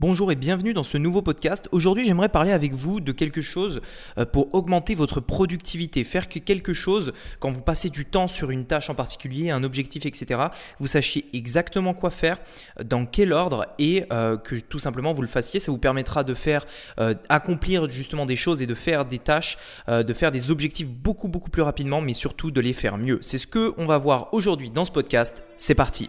[0.00, 1.68] Bonjour et bienvenue dans ce nouveau podcast.
[1.72, 3.82] Aujourd'hui, j'aimerais parler avec vous de quelque chose
[4.16, 8.50] euh, pour augmenter votre productivité, faire que quelque chose, quand vous passez du temps sur
[8.50, 10.40] une tâche en particulier, un objectif, etc.,
[10.78, 12.38] vous sachiez exactement quoi faire,
[12.82, 15.60] dans quel ordre et euh, que tout simplement vous le fassiez.
[15.60, 16.64] Ça vous permettra de faire
[16.98, 21.28] euh, accomplir justement des choses et de faire des tâches, de faire des objectifs beaucoup
[21.28, 23.18] beaucoup plus rapidement, mais surtout de les faire mieux.
[23.20, 25.44] C'est ce que on va voir aujourd'hui dans ce podcast.
[25.58, 26.08] C'est parti.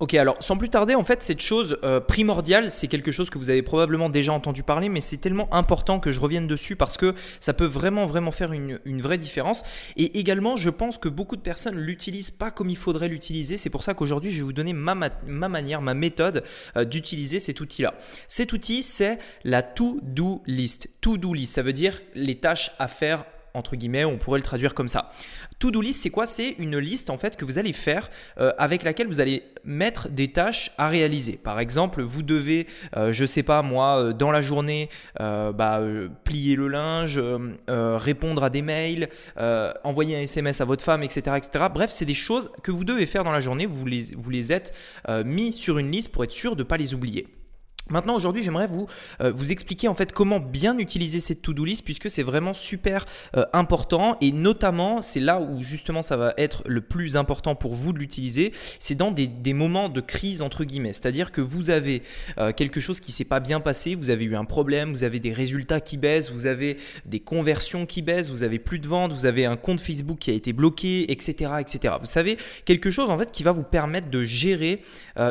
[0.00, 3.38] Ok, alors sans plus tarder, en fait, cette chose euh, primordiale, c'est quelque chose que
[3.38, 6.96] vous avez probablement déjà entendu parler, mais c'est tellement important que je revienne dessus parce
[6.96, 9.64] que ça peut vraiment, vraiment faire une, vraie différence.
[9.96, 13.56] Et également, je pense que beaucoup de personnes l'utilisent pas comme il faudrait l'utiliser.
[13.56, 14.94] C'est pour ça qu'aujourd'hui, je vais vous donner ma,
[15.26, 16.44] ma manière, ma méthode
[16.76, 17.94] euh, d'utiliser cet outil-là.
[18.28, 20.90] Cet outil, c'est la To-Do List.
[21.00, 24.74] To-Do List, ça veut dire les tâches à faire entre guillemets, on pourrait le traduire
[24.74, 25.10] comme ça.
[25.58, 26.26] To-do list, c'est quoi?
[26.26, 30.08] C'est une liste en fait que vous allez faire euh, avec laquelle vous allez mettre
[30.08, 31.36] des tâches à réaliser.
[31.36, 34.88] Par exemple, vous devez, euh, je sais pas moi, euh, dans la journée,
[35.18, 35.80] bah,
[36.24, 37.20] plier le linge,
[37.68, 39.08] répondre à des mails,
[39.84, 41.66] envoyer un SMS à votre femme, etc., etc.
[41.72, 43.66] Bref, c'est des choses que vous devez faire dans la journée.
[43.66, 44.74] Vous les, vous les êtes
[45.24, 47.26] mis sur une liste pour être sûr de ne pas les oublier.
[47.90, 48.86] Maintenant, aujourd'hui, j'aimerais vous,
[49.20, 53.06] euh, vous expliquer en fait comment bien utiliser cette to-do list puisque c'est vraiment super
[53.36, 57.74] euh, important et notamment, c'est là où justement ça va être le plus important pour
[57.74, 60.92] vous de l'utiliser, c'est dans des, des, moments de crise entre guillemets.
[60.92, 62.02] C'est-à-dire que vous avez
[62.36, 65.18] euh, quelque chose qui s'est pas bien passé, vous avez eu un problème, vous avez
[65.18, 66.76] des résultats qui baissent, vous avez
[67.06, 70.30] des conversions qui baissent, vous avez plus de ventes, vous avez un compte Facebook qui
[70.30, 71.94] a été bloqué, etc., etc.
[71.98, 72.36] Vous savez
[72.66, 74.82] quelque chose en fait qui va vous permettre de gérer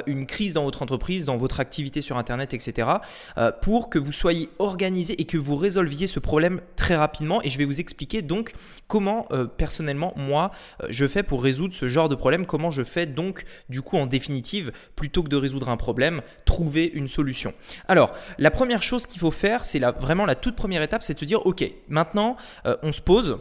[0.06, 2.90] une crise dans votre entreprise, dans votre activité sur Internet etc.
[3.38, 7.42] Euh, pour que vous soyez organisé et que vous résolviez ce problème très rapidement.
[7.44, 8.54] Et je vais vous expliquer donc
[8.88, 10.52] comment euh, personnellement moi
[10.84, 13.98] euh, je fais pour résoudre ce genre de problème, comment je fais donc du coup
[13.98, 17.54] en définitive, plutôt que de résoudre un problème, trouver une solution.
[17.88, 21.20] Alors la première chose qu'il faut faire, c'est vraiment la toute première étape, c'est de
[21.20, 22.38] se dire ok, maintenant
[22.84, 23.38] on se pose.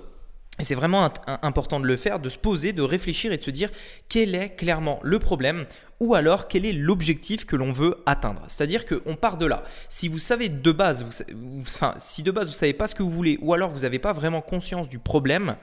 [0.58, 1.10] Et c'est vraiment
[1.42, 3.70] important de le faire, de se poser, de réfléchir et de se dire
[4.08, 5.66] quel est clairement le problème
[6.00, 8.42] ou alors quel est l'objectif que l'on veut atteindre.
[8.48, 9.64] C'est-à-dire qu'on part de là.
[9.88, 13.02] Si vous savez de base, vous, enfin, si de base vous savez pas ce que
[13.02, 15.56] vous voulez, ou alors vous n'avez pas vraiment conscience du problème,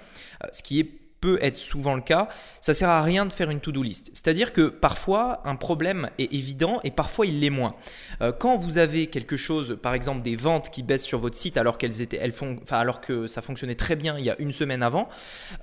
[0.43, 2.27] euh, ce qui est peut être souvent le cas,
[2.59, 4.11] ça sert à rien de faire une to-do list.
[4.11, 7.75] C'est-à-dire que parfois un problème est évident et parfois il l'est moins.
[8.21, 11.55] Euh, quand vous avez quelque chose, par exemple des ventes qui baissent sur votre site
[11.55, 14.35] alors qu'elles étaient, elles font, enfin, alors que ça fonctionnait très bien il y a
[14.37, 15.07] une semaine avant,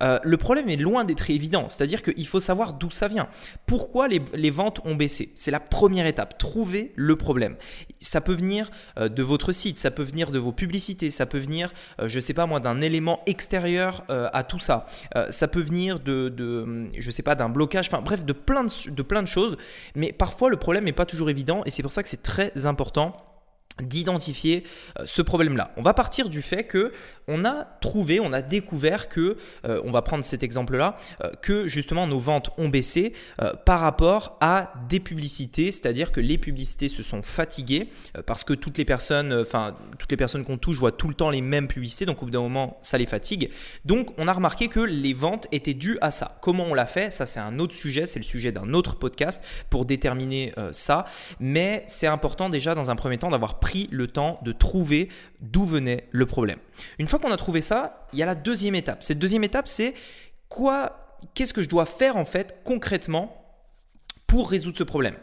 [0.02, 1.66] euh, le problème est loin d'être évident.
[1.68, 3.28] C'est-à-dire qu'il faut savoir d'où ça vient.
[3.66, 5.30] Pourquoi les, ventes ont baissé?
[5.34, 6.38] C'est la première étape.
[6.38, 7.56] Trouver le problème.
[8.00, 11.38] Ça peut venir euh, de votre site, ça peut venir de vos publicités, ça peut
[11.38, 11.70] venir,
[12.02, 14.86] je sais pas moi, d'un élément extérieur à tout ça.
[15.28, 19.22] ça peut venir de, je sais pas, d'un blocage, enfin bref, de plein de plein
[19.22, 19.56] de choses.
[19.94, 22.66] Mais parfois, le problème n'est pas toujours évident et c'est pour ça que c'est très
[22.66, 23.29] important
[23.80, 24.64] d'identifier
[24.98, 25.72] euh, ce problème-là.
[25.76, 26.92] On va partir du fait que
[27.28, 31.68] on a trouvé, on a découvert que, euh, on va prendre cet exemple-là, euh, que
[31.68, 33.12] justement nos ventes ont baissé
[33.64, 37.88] par rapport à des publicités, c'est-à-dire que les publicités se sont fatiguées
[38.26, 41.30] parce que toutes les personnes, enfin toutes les personnes qu'on touche voient tout le temps
[41.30, 43.50] les mêmes publicités, donc au bout d'un moment ça les fatigue.
[43.84, 46.38] Donc on a remarqué que les ventes étaient dues à ça.
[46.42, 47.10] Comment on l'a fait?
[47.10, 51.06] Ça c'est un autre sujet, c'est le sujet d'un autre podcast pour déterminer ça,
[51.38, 53.58] mais c'est important déjà dans un premier temps d'avoir
[53.90, 55.08] le temps de trouver
[55.40, 56.58] d'où venait le problème.
[56.98, 59.02] Une fois qu'on a trouvé ça, il y a la deuxième étape.
[59.02, 59.94] Cette deuxième étape, c'est
[60.48, 63.36] quoi, qu'est-ce que je dois faire en fait concrètement
[64.26, 65.16] pour résoudre ce problème?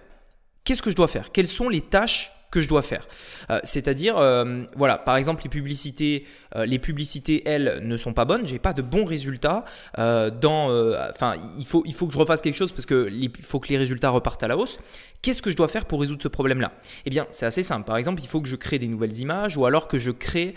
[0.64, 1.32] Qu'est-ce que je dois faire?
[1.32, 3.08] Quelles sont les tâches que je dois faire.
[3.52, 6.26] Euh, c'est-à-dire, euh, voilà, par exemple, les publicités,
[6.56, 8.48] euh, les publicités, elles, ne sont pas bonnes.
[8.48, 9.64] J'ai pas de bons résultats.
[9.98, 10.68] dans,
[11.10, 13.70] enfin, il faut, il faut que je refasse quelque chose parce que il faut que
[13.70, 14.80] les résultats repartent à la hausse.
[15.22, 16.72] Qu'est-ce que je dois faire pour résoudre ce problème-là?
[17.06, 17.86] Eh bien, c'est assez simple.
[17.86, 20.54] Par exemple, il faut que je crée des nouvelles images ou alors que je crée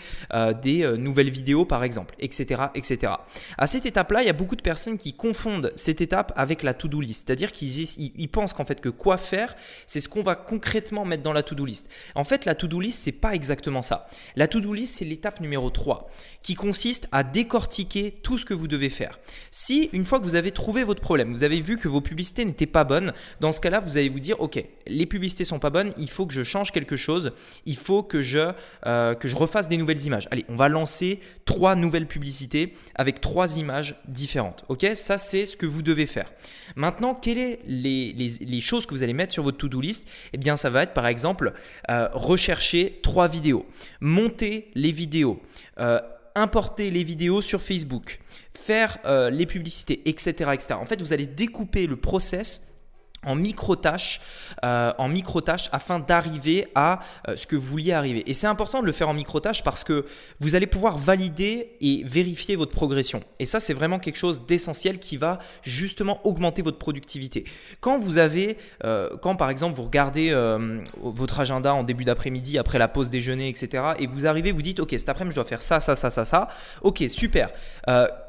[0.61, 3.13] des nouvelles vidéos, par exemple, etc., etc.
[3.57, 6.73] À cette étape-là, il y a beaucoup de personnes qui confondent cette étape avec la
[6.73, 7.27] to-do list.
[7.27, 9.55] C'est-à-dire qu'ils ils pensent qu'en fait que quoi faire,
[9.87, 11.89] c'est ce qu'on va concrètement mettre dans la to-do list.
[12.15, 14.09] En fait, la to-do list, c'est pas exactement ça.
[14.35, 16.09] La to-do list, c'est l'étape numéro 3
[16.43, 19.19] qui consiste à décortiquer tout ce que vous devez faire.
[19.51, 22.45] Si une fois que vous avez trouvé votre problème, vous avez vu que vos publicités
[22.45, 25.69] n'étaient pas bonnes, dans ce cas-là, vous allez vous dire OK, les publicités sont pas
[25.69, 27.33] bonnes, il faut que je change quelque chose,
[27.65, 28.51] il faut que je
[28.87, 30.27] euh, refasse des nouvelles images.
[30.31, 34.65] Allez, on va lancer trois nouvelles publicités avec trois images différentes.
[34.69, 34.85] OK?
[34.95, 36.31] Ça c'est ce que vous devez faire.
[36.75, 40.07] Maintenant, quelles sont les, choses que vous allez mettre sur votre to-do list?
[40.33, 41.53] Eh bien, ça va être par exemple
[41.89, 43.65] euh, rechercher trois vidéos,
[43.99, 45.41] monter les vidéos,
[45.79, 45.99] euh,
[46.35, 48.19] importer les vidéos sur Facebook,
[48.53, 50.73] faire euh, les publicités, etc., etc.
[50.73, 52.70] En fait, vous allez découper le process
[53.25, 54.19] en micro-tâches,
[54.65, 58.23] euh, en micro-tâches afin d'arriver à euh, ce que vous vouliez arriver.
[58.29, 60.05] Et c'est important de le faire en micro-tâches parce que
[60.39, 63.21] vous allez pouvoir valider et vérifier votre progression.
[63.39, 67.45] Et ça, c'est vraiment quelque chose d'essentiel qui va justement augmenter votre productivité.
[67.79, 70.31] Quand vous avez, euh, quand par exemple vous regardez
[71.01, 73.83] votre agenda en début d'après-midi après la pause déjeuner, etc.
[73.99, 76.25] Et vous arrivez, vous dites, ok, cet après-midi je dois faire ça, ça, ça, ça,
[76.25, 76.47] ça.
[76.81, 77.49] Ok, super.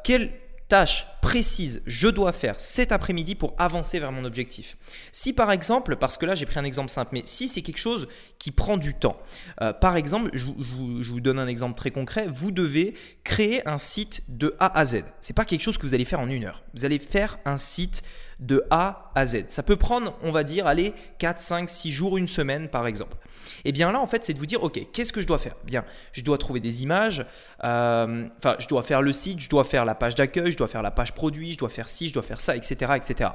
[0.05, 0.31] quel
[0.73, 4.79] tâche précise je dois faire cet après-midi pour avancer vers mon objectif.
[5.13, 7.77] Si par exemple, parce que là j'ai pris un exemple simple, mais si c'est quelque
[7.77, 8.09] chose
[8.39, 9.19] qui prend du temps,
[9.61, 14.23] euh, par exemple, je, vous donne un exemple très concret, vous devez créer un site
[14.31, 15.05] de A à Z.
[15.21, 16.63] C'est pas quelque chose que vous allez faire en une heure.
[16.73, 18.03] Vous allez faire un site
[18.43, 19.45] de A à Z.
[19.49, 23.17] Ça peut prendre, on va dire, allez, 4, 5, 6 jours, une semaine par exemple.
[23.65, 25.39] Et eh bien là, en fait, c'est de vous dire, ok, qu'est-ce que je dois
[25.39, 25.55] faire?
[25.65, 27.25] Bien, je dois trouver des images,
[27.65, 30.69] euh, enfin, je dois faire le site, je dois faire la page d'accueil, je dois
[30.69, 32.93] faire la page produit, je dois faire ci, je dois faire ça, etc.
[32.97, 33.31] etc.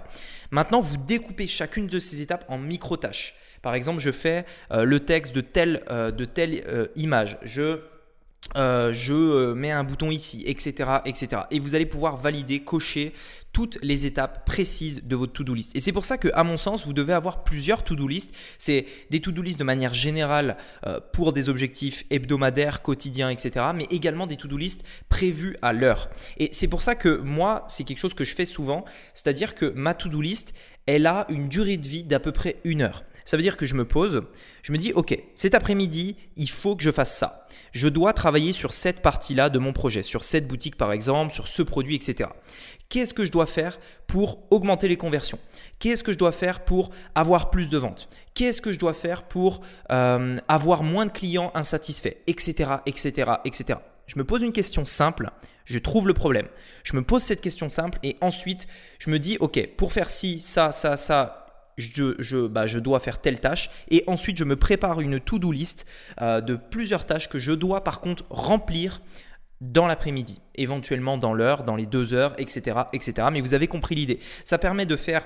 [0.52, 3.36] Maintenant, vous découpez chacune de ces étapes en micro-tâches.
[3.62, 7.38] Par exemple, je fais euh, le texte de telle, euh, de telle image.
[7.44, 7.80] Je
[8.58, 11.44] je mets un bouton ici, etc., etc.
[11.52, 13.14] Et vous allez pouvoir valider, cocher
[13.58, 15.76] toutes les étapes précises de votre to-do list.
[15.76, 18.32] Et c'est pour ça que, à mon sens, vous devez avoir plusieurs to-do list.
[18.60, 23.66] C'est des to-do list de manière générale euh, pour des objectifs hebdomadaires, quotidiens, etc.
[23.74, 26.08] Mais également des to-do list prévus à l'heure.
[26.38, 28.86] Et c'est pour ça que moi, c'est quelque chose que je fais souvent.
[29.16, 30.54] C'est-à-dire que ma to-do list,
[30.86, 33.04] elle a une durée de vie d'à peu près une heure.
[33.28, 34.24] Ça veut dire que je me pose,
[34.64, 37.46] je me dis, OK, cet après-midi, il faut que je fasse ça.
[37.74, 41.50] Je dois travailler sur cette partie-là de mon projet, sur cette boutique par exemple, sur
[41.50, 42.30] ce produit, etc.
[42.88, 45.40] Qu'est-ce que je dois faire pour augmenter les conversions?
[45.78, 48.08] Qu'est-ce que je dois faire pour avoir plus de ventes?
[48.34, 49.60] Qu'est-ce que je dois faire pour
[49.92, 52.16] euh, avoir moins de clients insatisfaits?
[52.28, 52.72] Etc.
[52.86, 53.32] Etc.
[53.44, 53.78] Etc.
[54.06, 55.32] Je me pose une question simple,
[55.66, 56.48] je trouve le problème.
[56.86, 58.68] Je me pose cette question simple et ensuite
[59.00, 61.47] je me dis, ok, pour faire ci, ça, ça, ça,
[61.78, 65.86] bah, je, dois faire telle tâche et ensuite je me prépare une to-do list
[66.22, 69.02] euh, de plusieurs tâches que je dois par contre remplir
[69.62, 73.28] dans l'après-midi, éventuellement dans l'heure, dans les deux heures, etc., etc.
[73.32, 74.20] Mais vous avez compris l'idée.
[74.44, 75.26] Ça permet de faire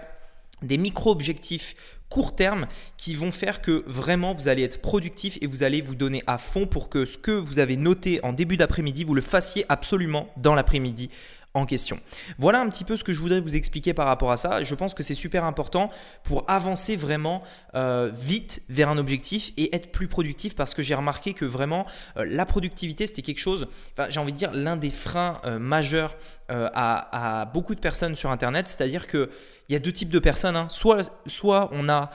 [0.62, 1.76] des micro-objectifs
[2.10, 2.68] court terme
[2.98, 6.38] qui vont faire que vraiment vous allez être productif et vous allez vous donner à
[6.38, 10.30] fond pour que ce que vous avez noté en début d'après-midi, vous le fassiez absolument
[10.38, 11.10] dans l'après-midi
[11.54, 12.00] en question.
[12.38, 14.64] Voilà un petit peu ce que je voudrais vous expliquer par rapport à ça.
[14.64, 15.90] Je pense que c'est super important
[16.24, 17.44] pour avancer vraiment
[17.76, 21.86] euh, vite vers un objectif et être plus productif parce que j'ai remarqué que vraiment
[22.16, 23.68] euh, la productivité c'était quelque chose,
[24.10, 26.16] j'ai envie de dire l'un des freins euh, majeurs
[26.54, 29.30] à, beaucoup de personnes sur Internet, c'est-à-dire que
[29.70, 30.58] il y a deux types de personnes.
[30.58, 30.68] Hein.
[30.68, 32.10] Soit, soit on a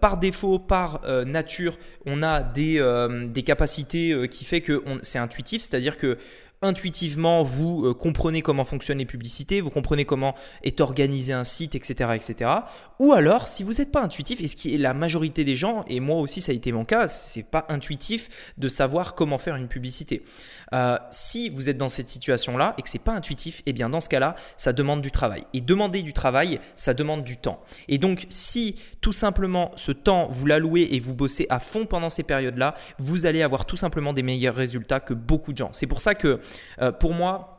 [0.00, 1.76] par défaut, par nature,
[2.06, 2.82] on a des,
[3.28, 6.16] des capacités qui fait que c'est intuitif, c'est-à-dire que
[6.62, 11.74] intuitivement, vous euh, comprenez comment fonctionnent les publicités, vous comprenez comment est organisé un site,
[11.74, 12.10] etc.
[12.14, 12.50] etc.
[12.98, 15.84] Ou alors, si vous n'êtes pas intuitif, et ce qui est la majorité des gens,
[15.88, 19.56] et moi aussi ça a été mon cas, c'est pas intuitif de savoir comment faire
[19.56, 20.22] une publicité.
[20.72, 23.90] Euh, si vous êtes dans cette situation-là et que c'est pas intuitif, et eh bien
[23.90, 25.44] dans ce cas-là, ça demande du travail.
[25.52, 27.60] Et demander du travail, ça demande du temps.
[27.88, 32.10] Et donc, si tout simplement ce temps, vous l'allouez et vous bossez à fond pendant
[32.10, 35.70] ces périodes-là, vous allez avoir tout simplement des meilleurs résultats que beaucoup de gens.
[35.72, 36.40] C'est pour ça que
[36.80, 37.50] euh, pour moi,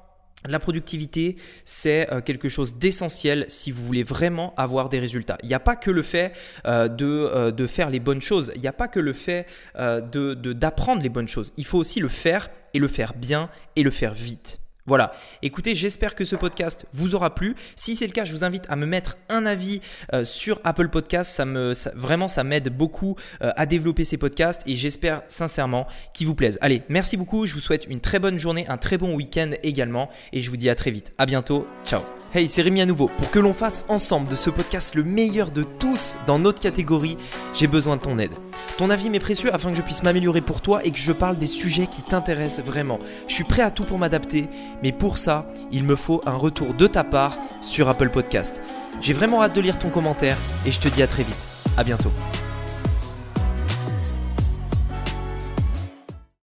[0.47, 5.37] la productivité, c'est euh, quelque chose d'essentiel si vous voulez vraiment avoir des résultats.
[5.41, 6.33] Il n'y a pas que le fait
[6.65, 11.09] euh, de, faire les bonnes choses, il n'y a pas que le fait d'apprendre les
[11.09, 11.51] bonnes choses.
[11.57, 14.59] Il faut aussi le faire et le faire bien et le faire vite.
[14.87, 17.55] Voilà, écoutez, j'espère que ce podcast vous aura plu.
[17.75, 19.81] Si c'est le cas, je vous invite à me mettre un avis
[20.13, 21.33] euh, sur Apple Podcast.
[21.33, 26.27] Ça me, vraiment, ça m'aide beaucoup euh, à développer ces podcasts et j'espère sincèrement qu'ils
[26.27, 26.59] vous plaisent.
[26.61, 27.47] Allez, merci beaucoup.
[27.47, 30.57] Je vous souhaite une très bonne journée, un très bon week-end également et je vous
[30.57, 31.13] dis à très vite.
[31.17, 31.67] À bientôt.
[31.83, 32.01] Ciao.
[32.35, 33.07] Hey, c'est Rémi à nouveau.
[33.07, 37.17] Pour que l'on fasse ensemble de ce podcast le meilleur de tous dans notre catégorie,
[37.53, 38.33] j'ai besoin de ton aide.
[38.77, 41.37] Ton avis m'est précieux afin que je puisse m'améliorer pour toi et que je parle
[41.37, 42.99] des sujets qui t'intéressent vraiment.
[43.29, 44.49] Je suis prêt à tout pour m'adapter,
[44.83, 48.61] mais pour ça, il me faut un retour de ta part sur Apple Podcast.
[48.99, 51.47] J'ai vraiment hâte de lire ton commentaire et je te dis à très vite.
[51.77, 52.11] À bientôt.